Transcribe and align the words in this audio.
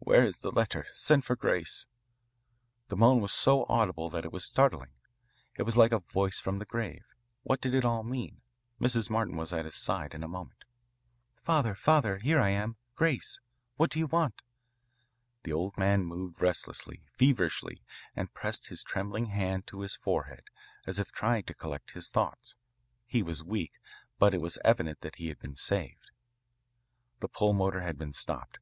"Where 0.00 0.22
is 0.26 0.40
the 0.40 0.52
letter? 0.52 0.86
Send 0.92 1.24
for 1.24 1.34
Grace." 1.34 1.86
The 2.88 2.96
moan 2.98 3.22
was 3.22 3.32
so 3.32 3.64
audible 3.70 4.10
that 4.10 4.22
it 4.26 4.30
was 4.30 4.44
startling. 4.44 4.90
It 5.56 5.62
was 5.62 5.78
like 5.78 5.92
a 5.92 6.00
voice 6.00 6.38
from 6.38 6.58
the 6.58 6.66
grave. 6.66 7.06
What 7.42 7.62
did 7.62 7.74
it 7.74 7.82
all 7.82 8.02
mean? 8.04 8.42
Mrs. 8.78 9.08
Martin 9.08 9.34
was 9.34 9.50
at 9.50 9.64
his 9.64 9.74
side 9.76 10.12
in 10.14 10.22
a 10.22 10.28
moment. 10.28 10.64
"Father, 11.36 11.74
father, 11.74 12.18
here 12.18 12.38
I 12.38 12.50
am 12.50 12.76
Grace. 12.96 13.40
What 13.78 13.88
do 13.88 13.98
you 13.98 14.06
want?" 14.06 14.42
The 15.44 15.54
old 15.54 15.78
man 15.78 16.04
moved 16.04 16.42
restlessly, 16.42 17.04
feverishly, 17.16 17.82
and 18.14 18.34
pressed 18.34 18.66
his 18.66 18.82
trembling 18.82 19.28
hand 19.28 19.66
to 19.68 19.80
his 19.80 19.94
forehead 19.96 20.42
as 20.86 20.98
if 20.98 21.12
trying 21.12 21.44
to 21.44 21.54
collect 21.54 21.92
his 21.92 22.08
thoughts. 22.10 22.56
He 23.06 23.22
was 23.22 23.42
weak, 23.42 23.78
but 24.18 24.34
it 24.34 24.42
was 24.42 24.58
evident 24.66 25.00
that 25.00 25.16
he 25.16 25.28
had 25.28 25.38
been 25.38 25.56
saved. 25.56 26.10
The 27.20 27.28
pulmotor 27.30 27.80
had 27.80 27.96
been 27.96 28.12
stopped. 28.12 28.58